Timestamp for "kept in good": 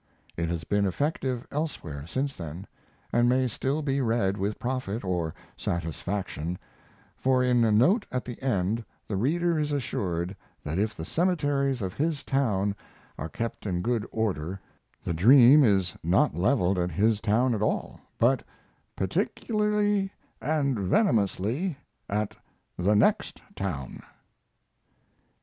13.29-14.03